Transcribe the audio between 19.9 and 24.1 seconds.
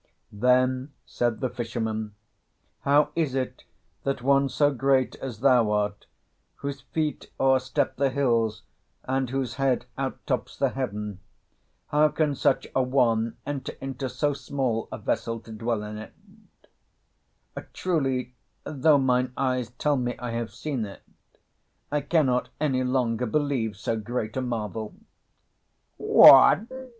me I have seen it, I cannot any longer believe so